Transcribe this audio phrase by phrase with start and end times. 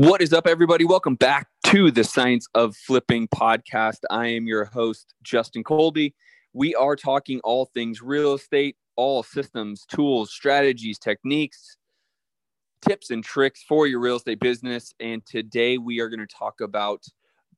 [0.00, 0.84] What is up, everybody?
[0.84, 3.98] Welcome back to the Science of Flipping podcast.
[4.08, 6.14] I am your host, Justin Colby.
[6.52, 11.78] We are talking all things real estate, all systems, tools, strategies, techniques,
[12.80, 14.94] tips, and tricks for your real estate business.
[15.00, 17.02] And today we are going to talk about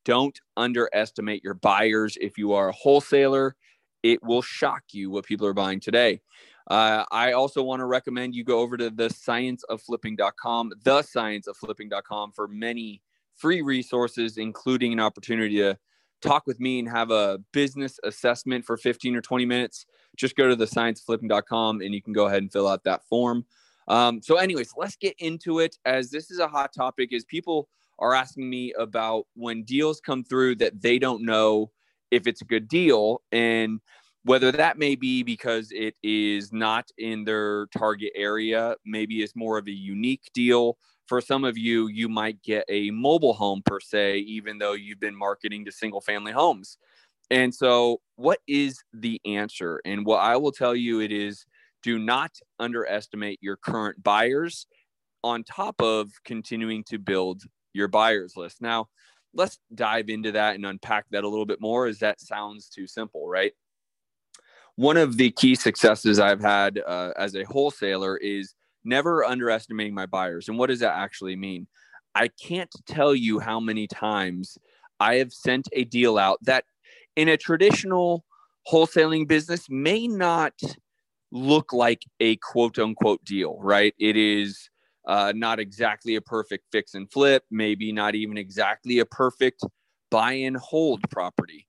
[0.07, 2.17] don't underestimate your buyers.
[2.23, 3.55] If you are a wholesaler,
[4.03, 6.23] it will shock you what people are buying today.
[6.69, 12.49] Uh, I also want to recommend you go over to the scienceofflipping.com, the scienceofflipping.com for
[12.49, 13.03] many
[13.35, 15.79] free resources, including an opportunity to
[16.21, 19.87] talk with me and have a business assessment for 15 or 20 minutes.
[20.17, 23.47] Just go to the scienceofflipping.com and you can go ahead and fill out that form.
[23.89, 27.13] Um, so, anyways, let's get into it as this is a hot topic.
[27.13, 27.69] Is people
[27.99, 31.71] are asking me about when deals come through that they don't know
[32.11, 33.81] if it's a good deal and
[34.25, 39.59] whether that may be because it is not in their target area, maybe it's more
[39.59, 40.77] of a unique deal.
[41.07, 45.01] For some of you, you might get a mobile home per se, even though you've
[45.01, 46.79] been marketing to single family homes.
[47.31, 49.81] And so, what is the answer?
[49.85, 51.47] And what I will tell you it is
[51.83, 54.67] do not underestimate your current buyers
[55.23, 58.61] on top of continuing to build your buyers list.
[58.61, 58.89] Now,
[59.33, 62.87] let's dive into that and unpack that a little bit more as that sounds too
[62.87, 63.53] simple, right?
[64.81, 70.07] One of the key successes I've had uh, as a wholesaler is never underestimating my
[70.07, 70.49] buyers.
[70.49, 71.67] And what does that actually mean?
[72.15, 74.57] I can't tell you how many times
[74.99, 76.65] I have sent a deal out that
[77.15, 78.25] in a traditional
[78.73, 80.55] wholesaling business may not
[81.31, 83.93] look like a quote unquote deal, right?
[83.99, 84.71] It is
[85.07, 89.63] uh, not exactly a perfect fix and flip, maybe not even exactly a perfect
[90.11, 91.67] buy and hold property.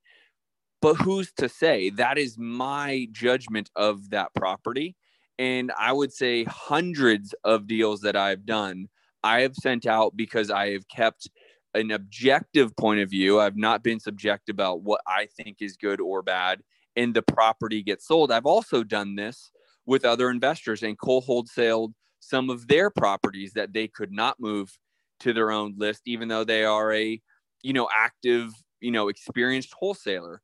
[0.82, 1.92] But who's to say?
[1.92, 4.96] That is my judgment of that property.
[5.38, 8.88] And I would say hundreds of deals that I've done,
[9.24, 11.30] I have sent out because I have kept
[11.74, 13.40] an objective point of view.
[13.40, 16.62] I've not been subjective about what I think is good or bad,
[16.96, 18.32] and the property gets sold.
[18.32, 19.52] I've also done this
[19.86, 24.78] with other investors and co wholesaled some of their properties that they could not move
[25.22, 27.22] to their own list, even though they are a
[27.64, 30.42] you know active you know experienced wholesaler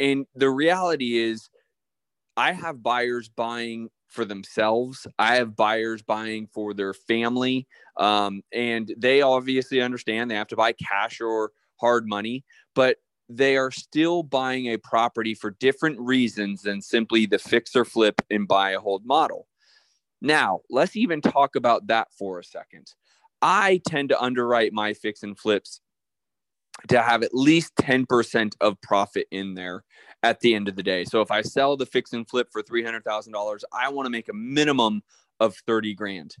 [0.00, 1.50] and the reality is,
[2.36, 5.06] I have buyers buying for themselves.
[5.18, 7.66] I have buyers buying for their family.
[7.96, 12.44] Um, and they obviously understand they have to buy cash or hard money,
[12.74, 12.96] but
[13.28, 18.20] they are still buying a property for different reasons than simply the fix or flip
[18.30, 19.46] and buy a hold model.
[20.20, 22.92] Now, let's even talk about that for a second.
[23.40, 25.80] I tend to underwrite my fix and flips
[26.88, 29.84] to have at least 10% of profit in there
[30.22, 31.04] at the end of the day.
[31.04, 34.34] So if I sell the fix and flip for $300,000, I want to make a
[34.34, 35.02] minimum
[35.38, 36.36] of 30 grand.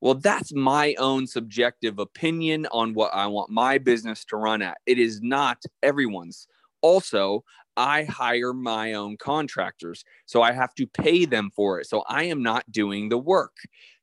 [0.00, 4.78] Well, that's my own subjective opinion on what I want my business to run at.
[4.86, 6.46] It is not everyone's.
[6.82, 7.44] Also,
[7.76, 11.86] I hire my own contractors, so I have to pay them for it.
[11.86, 13.56] So I am not doing the work.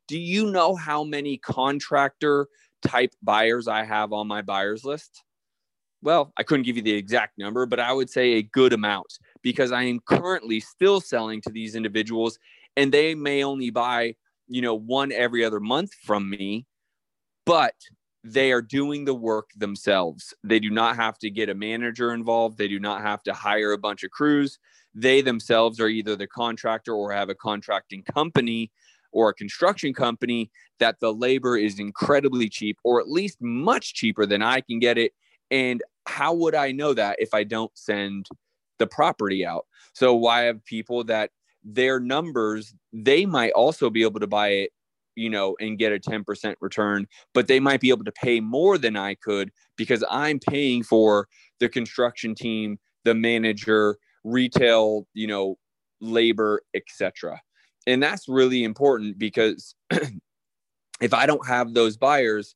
[0.07, 2.47] Do you know how many contractor
[2.81, 5.23] type buyers I have on my buyers list?
[6.05, 9.17] Well, I couldn't give you the exact number, but I would say a good amount
[9.41, 12.37] because I am currently still selling to these individuals
[12.77, 14.13] and they may only buy,
[14.47, 16.67] you know, one every other month from me,
[17.47, 17.73] but
[18.23, 20.31] they are doing the work themselves.
[20.43, 22.59] They do not have to get a manager involved.
[22.59, 24.59] They do not have to hire a bunch of crews.
[24.93, 28.71] They themselves are either the contractor or have a contracting company
[29.11, 34.27] or a construction company that the labor is incredibly cheap or at least much cheaper
[34.27, 35.11] than I can get it
[35.51, 38.27] and how would I know that if I don't send
[38.79, 39.65] the property out?
[39.93, 41.31] So why have people that
[41.63, 44.71] their numbers, they might also be able to buy it,
[45.15, 48.77] you know, and get a 10% return, but they might be able to pay more
[48.77, 51.27] than I could because I'm paying for
[51.59, 55.57] the construction team, the manager, retail, you know,
[56.01, 57.41] labor, etc.
[57.87, 59.75] And that's really important because
[61.01, 62.55] if I don't have those buyers,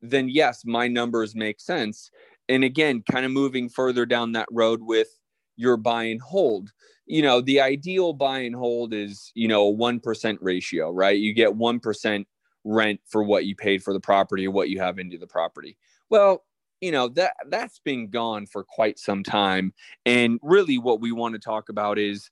[0.00, 2.10] then yes, my numbers make sense.
[2.48, 5.08] And again, kind of moving further down that road with
[5.56, 6.72] your buy and hold.
[7.06, 11.18] You know, the ideal buy and hold is, you know, a 1% ratio, right?
[11.18, 12.26] You get 1%
[12.64, 15.76] rent for what you paid for the property or what you have into the property.
[16.10, 16.44] Well,
[16.80, 19.72] you know, that that's been gone for quite some time.
[20.04, 22.30] And really what we want to talk about is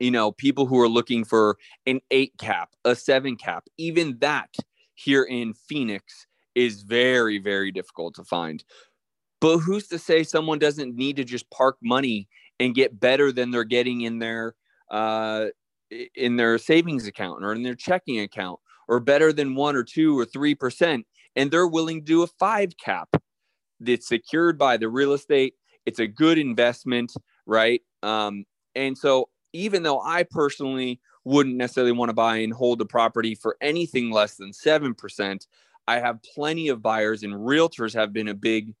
[0.00, 4.56] you know, people who are looking for an 8 cap, a 7 cap, even that
[4.94, 8.64] here in Phoenix is very, very difficult to find.
[9.40, 13.50] But who's to say someone doesn't need to just park money and get better than
[13.50, 14.54] they're getting in their
[14.90, 15.46] uh,
[16.14, 20.18] in their savings account or in their checking account, or better than one or two
[20.18, 21.06] or three percent
[21.36, 23.08] and they're willing to do a five cap.
[23.80, 25.54] that's secured by the real estate.
[25.86, 27.12] It's a good investment,
[27.46, 27.80] right?
[28.02, 28.44] Um,
[28.74, 33.34] and so even though I personally wouldn't necessarily want to buy and hold the property
[33.34, 35.46] for anything less than 7%,
[35.86, 38.74] I have plenty of buyers and realtors have been a big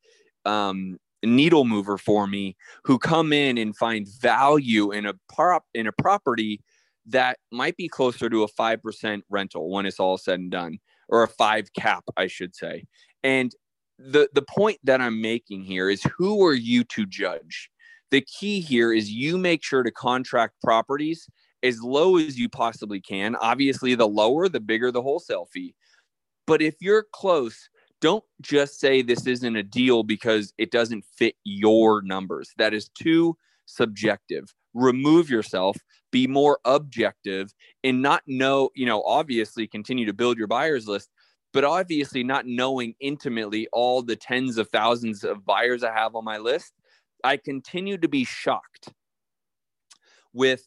[0.44, 5.86] um, needle mover for me who come in and find value in a prop in
[5.86, 6.60] a property
[7.06, 11.22] that might be closer to a 5% rental when it's all said and done or
[11.22, 12.84] a 5 cap I should say.
[13.22, 13.52] And
[13.98, 17.70] the the point that I'm making here is who are you to judge?
[18.10, 21.28] The key here is you make sure to contract properties
[21.62, 23.36] as low as you possibly can.
[23.36, 25.74] Obviously, the lower, the bigger the wholesale fee.
[26.50, 27.68] But if you're close,
[28.00, 32.50] don't just say this isn't a deal because it doesn't fit your numbers.
[32.58, 33.36] That is too
[33.66, 34.52] subjective.
[34.74, 35.76] Remove yourself,
[36.10, 37.54] be more objective,
[37.84, 41.10] and not know, you know, obviously continue to build your buyers list,
[41.52, 46.24] but obviously not knowing intimately all the tens of thousands of buyers I have on
[46.24, 46.72] my list.
[47.22, 48.92] I continue to be shocked
[50.32, 50.66] with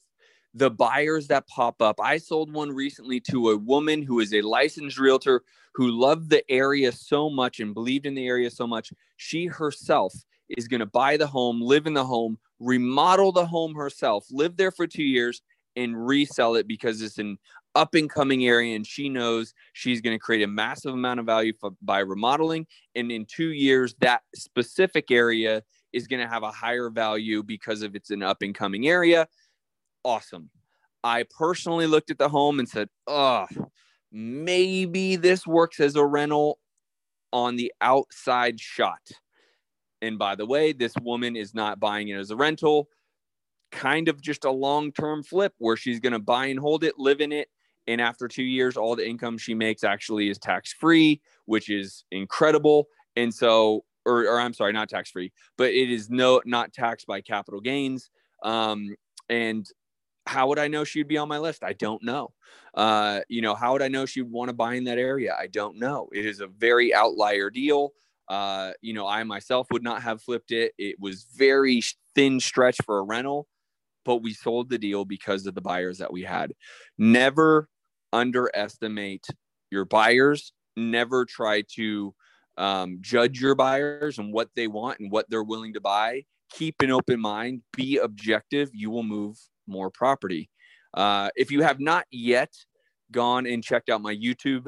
[0.54, 2.00] the buyers that pop up.
[2.00, 6.50] I sold one recently to a woman who is a licensed realtor who loved the
[6.52, 8.94] area so much and believed in the area so much.
[9.18, 10.14] She herself
[10.50, 14.56] is going to buy the home, live in the home, remodel the home herself, live
[14.56, 15.42] there for two years,
[15.76, 17.38] and resell it because it's an
[17.74, 18.76] up and coming area.
[18.76, 22.68] And she knows she's going to create a massive amount of value for, by remodeling.
[22.94, 27.82] And in two years, that specific area is going to have a higher value because
[27.82, 29.28] of it's an up and coming area
[30.04, 30.50] awesome.
[31.04, 33.48] I personally looked at the home and said, oh,
[34.12, 36.60] maybe this works as a rental
[37.32, 39.02] on the outside shot.
[40.02, 42.90] And by the way, this woman is not buying it as a rental,
[43.72, 47.00] kind of just a long term flip where she's going to buy and hold it,
[47.00, 47.50] live in it.
[47.88, 52.06] And after two years, all the income she makes actually is tax free, which is
[52.12, 52.88] incredible.
[53.16, 57.08] And so, or, or I'm sorry, not tax free, but it is no not taxed
[57.08, 58.10] by capital gains.
[58.44, 58.96] Um,
[59.30, 59.66] and
[60.26, 61.64] how would I know she'd be on my list?
[61.64, 62.32] I don't know.
[62.74, 65.36] Uh, you know, how would I know she'd want to buy in that area?
[65.38, 66.10] I don't know.
[66.14, 67.94] It is a very outlier deal.
[68.30, 70.74] Uh, you know, I myself would not have flipped it.
[70.78, 71.82] It was very
[72.16, 73.48] thin stretch for a rental,
[74.06, 76.54] but we sold the deal because of the buyers that we had.
[76.98, 77.68] Never
[78.14, 79.26] underestimate
[79.72, 80.54] your buyers.
[80.78, 82.16] Never try to
[82.58, 86.24] um, judge your buyers and what they want and what they're willing to buy.
[86.52, 87.62] Keep an open mind.
[87.76, 88.70] Be objective.
[88.74, 89.38] You will move
[89.68, 90.50] more property.
[90.94, 92.54] Uh, if you have not yet
[93.12, 94.68] gone and checked out my YouTube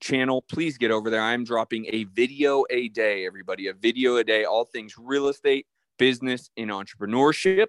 [0.00, 1.22] channel, please get over there.
[1.22, 5.66] I'm dropping a video a day, everybody, a video a day, all things real estate,
[5.98, 7.66] business, and entrepreneurship.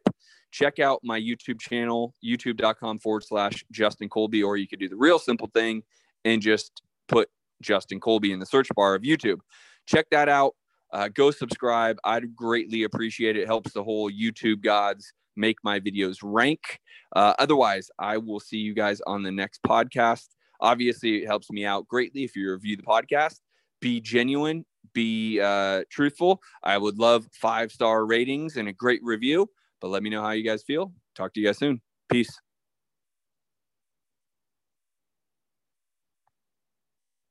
[0.52, 4.96] Check out my YouTube channel, youtube.com forward slash Justin Colby, or you could do the
[4.96, 5.84] real simple thing
[6.26, 7.30] and just put
[7.62, 9.40] Justin Colby in the search bar of YouTube.
[9.86, 10.56] Check that out.
[10.92, 11.98] Uh, go subscribe.
[12.04, 13.42] I'd greatly appreciate it.
[13.42, 13.48] it.
[13.48, 16.80] Helps the whole YouTube gods make my videos rank.
[17.16, 20.28] Uh, otherwise, I will see you guys on the next podcast.
[20.62, 23.40] Obviously, it helps me out greatly if you review the podcast.
[23.82, 26.42] Be genuine, be uh, truthful.
[26.64, 29.50] I would love five star ratings and a great review,
[29.80, 30.92] but let me know how you guys feel.
[31.16, 31.82] Talk to you guys soon.
[32.10, 32.40] Peace.